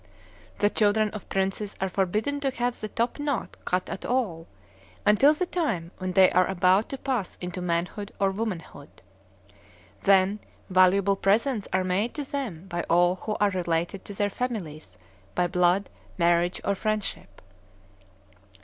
[0.57, 4.47] The children of princes are forbidden to have the top knot cut at all,
[5.05, 9.03] until the time when they are about to pass into manhood or womanhood.
[10.01, 10.39] Then
[10.71, 14.97] valuable presents are made to them by all who are related to their families
[15.35, 15.87] by blood,
[16.17, 17.39] marriage, or friendship.